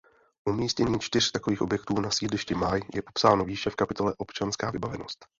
[0.49, 5.25] Umístění čtyř takových objektů na sídlišti Máj je popsáno výše v kapitole Občanská vybavenost.